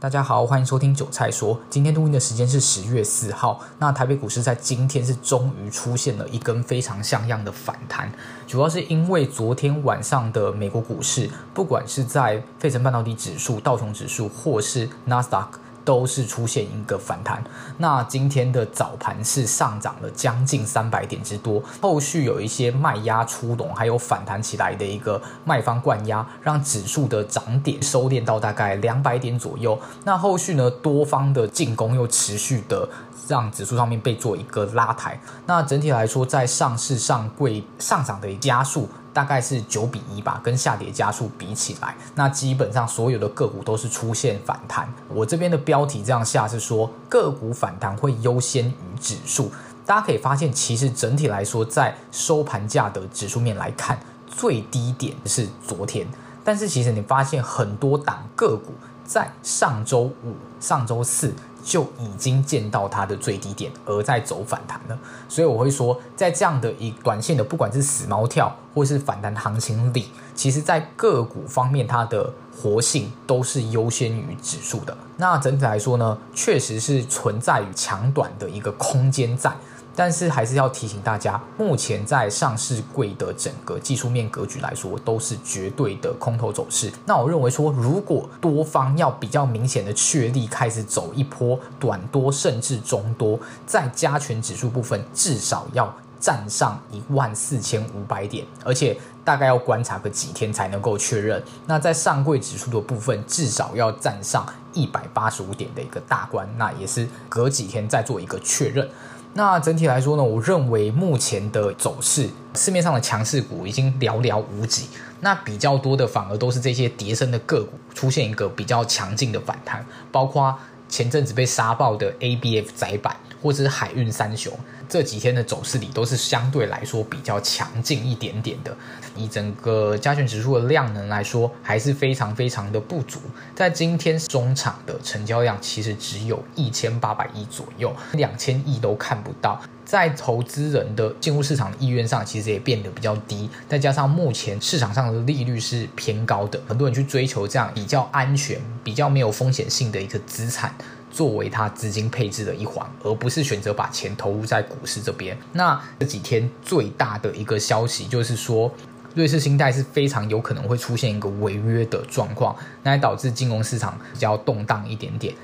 [0.00, 1.60] 大家好，欢迎收听韭菜说。
[1.68, 3.60] 今天录音的时间是十月四号。
[3.78, 8.10] 那台北股市在今天是终于出现了一根非常像样的反弹，
[8.46, 15.60] 主要是因为昨天晚上的美国股市，不管是在费城半导体指数、道琼指数，或是纳斯达克。
[15.90, 17.42] 都是出现一个反弹，
[17.78, 29.76] 那今天的早盘是上涨了将近三百点之多，后续有一些卖压出笼，还有反弹起来的一个卖方灌压，让指数的涨点收敛到大概两百点左右。
[30.04, 32.88] 那后续呢，多方的进攻又持续的
[33.26, 35.20] 让指数上面被做一个拉抬。
[35.46, 38.88] 那整体来说，在上市上柜上涨的加速。
[39.12, 44.88] 大概是九比一吧，跟下跌加速比起来，那基本上所有的个股都是出现反弹。
[45.08, 49.50] 我这边的标题这样下是说，个股反弹会优先于指数。
[49.84, 56.06] 大家可以发现，其实整体来说，在收盘价的指数面来看，最低点是昨天，
[56.44, 58.72] 但是其实你发现很多档个股
[59.04, 61.34] 在上周五、上周四。
[61.62, 64.98] 就已经见到它的最低点，而在走反弹了。
[65.28, 74.96] 所以我会说，在这样的一短线的，不管是死猫跳或是反弹行情里，其实在个股方面，它的活性都是优先于指数的。
[75.16, 79.52] 那整体来说呢，确实是存在于强短的一个空间在。
[80.00, 86.90] 但是还是要提醒大家，目前在上市柜的整个技术面格局来说，都是绝对的空头走势。
[87.04, 101.42] 那我认为说，如果多方要比较明显的确立开始走一波短多甚至中多，在加权指数部分至少要站上一万四千五百点，而且大概要观察个几天才能够确认。
[101.66, 108.88] 那在上柜指数的部分，至少要站上一百八十五点的一个大关，那也是隔几天再做一个确认。
[109.32, 114.88] 那整体来说呢，我认为目前的走势，市面上的强势股已经寥寥无几。
[115.20, 120.56] 那比较多的反而都是这些叠升的个股出现一个比较强劲的反弹，包括
[120.88, 124.52] 前阵子被杀爆的 ABF 窄板，或者是海运三雄，
[124.88, 128.76] 这几天的走势里都是相对来说比较强劲一点点的。
[129.16, 133.20] 以整个加权指数的量能来说，还是非常非常的不足。
[133.54, 139.60] 在今天中场的成交量其实只有一千八百亿左右，两千亿都看不到。
[139.84, 143.50] 在投资人的进入市场的意愿上，其实也变得比较低。
[143.68, 150.72] 再加上目前市场上的利率是偏高的，很多人去追求这样比较安全、比较没有风险性的一个资产。
[151.10, 155.36] 作为他资金配置的一环，而不是选择把钱投入在股市这边。
[155.52, 158.72] 那这几天最大的一个消息就是说，
[159.14, 165.34] 瑞士信贷是非常有可能会出现一个违约的状况，那也导致金融市场比较动荡一点点。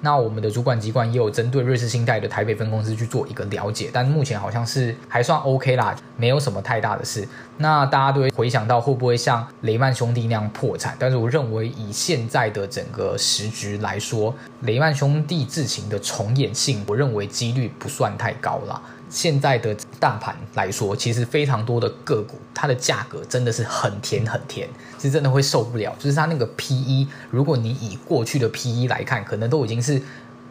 [0.00, 7.26] 那我们的主管机关也有针对瑞士信贷的台北分公司去做一个了解，但目前好像是还算 OK 啦，没有什么太大的事。
[7.58, 10.94] 那大家都会回想到会不会像雷曼兄弟那样破产？
[10.98, 18.80] 但是我认为以现在的整个时局来说，雷曼兄弟事情的重演性，我认为几率不算太高了。
[19.08, 24.68] 现在的大盘来说，其实非常多的个股，它的价格真的是很甜很甜，
[24.98, 25.94] 是真的会受不了。
[25.98, 30.02] 就是它那个 PE，如果你以过去的 PE 来看，可能都已经是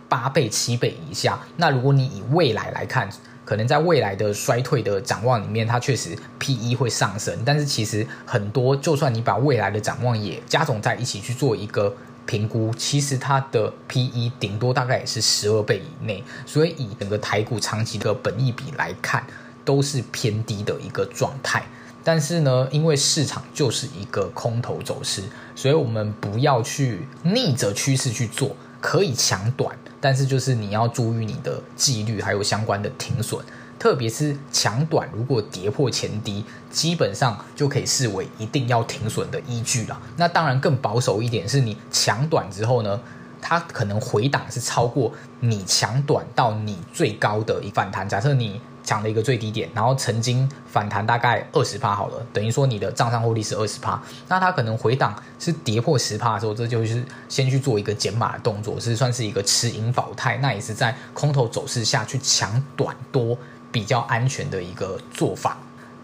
[0.07, 1.39] 八倍、七倍以下。
[1.57, 3.09] 那如果你以未来来看，
[3.43, 7.37] 可能在未来的衰退的展望里面，它确实 PE 会上升。
[7.45, 11.93] 但是其实很多，就算你把未来的展望也加总在一起去做一个。
[12.25, 19.25] 评估其实它的 PE 顶多大概也是十二倍以内，所以以整个台股长期的本益比来看，
[19.63, 21.63] 都是偏低的一个状态。
[22.03, 25.23] 但是呢，因为市场就是一个空头走势，
[25.55, 33.43] 所以我们不要去逆着趋势去做，可以抢短，但是就是你要注意你的纪律，还有相关的停损。
[33.77, 40.01] 特别是强短，如果跌破前低，基本上就可以视为一定要停损的依据了。
[40.17, 42.99] 那当然更保守一点，是你强短之后呢，
[43.41, 48.07] 它可能回档是超过你强短到你最高的一反弹。
[48.07, 54.01] 假设你抢了一个最低点，然后曾经反弹大概二十趴好了，等于说你的账上获利是二十趴。
[54.27, 60.37] 那它可能回档是跌破十趴的时候，这就是先去做一个减码的动作，是算是一个持盈保态。
[60.37, 63.37] 那也是在空头走势下去抢短多。
[63.75, 65.57] 比较安全的一个做法。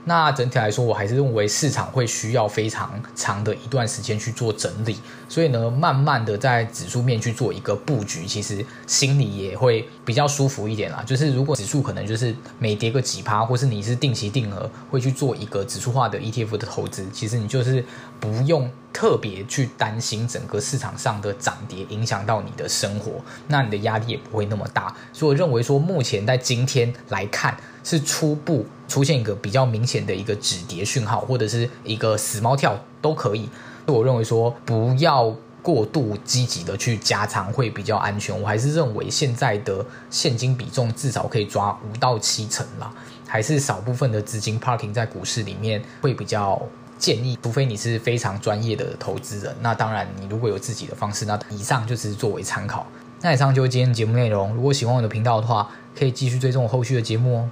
[0.05, 4.97] 那整体来说，我还是认为市场会需要非常长的一段时间去做整理，
[5.29, 11.03] 所以呢，慢慢的在指数面去做一个布局，其实心里也会比较舒服一点啦。
[11.05, 17.85] 就是如果指数可能就是每跌个几趴，或是你是定期定额会去做一个指数化的 ETF 的投资，其实你就是
[18.19, 23.13] 不用特别去担心整个市场上的涨跌影响到你的生活，
[23.47, 24.95] 那你的压力也不会那么大。
[25.13, 27.55] 所以我认为说，目前在今天来看。
[27.83, 33.47] 是初步出现一个比较明显的一个止跌讯号，或者是一个死猫跳都可以。
[33.85, 38.37] 我认为说不要过度积极的去加仓会比较安全。
[38.41, 42.93] 我还是认为现在的现金比重至少可以抓五到七成啦，
[43.25, 46.61] 还是少部分的资金 parking 在股市里面会比较
[46.97, 49.55] 建议，除非你是非常专业的投资人。
[49.61, 52.85] 那当然，你如果有自己的方式，那以上就是作为参考。
[53.21, 54.53] 那以上就是今天的节目内容。
[54.53, 57.49] 如果喜欢我的频道的话，可以继续追踪我后续的节目哦。